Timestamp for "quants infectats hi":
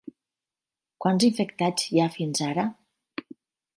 1.05-2.01